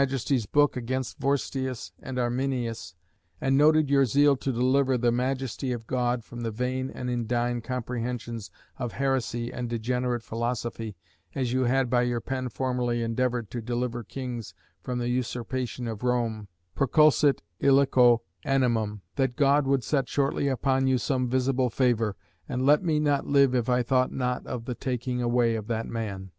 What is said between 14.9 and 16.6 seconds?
the usurpation of Rome,